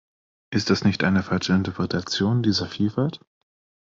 [0.49, 3.19] Ist das nicht eine falsche Interpretation dieser Vielfalt?